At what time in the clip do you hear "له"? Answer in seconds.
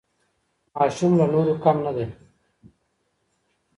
1.19-1.25